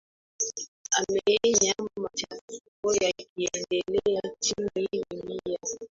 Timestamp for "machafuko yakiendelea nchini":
2.01-4.89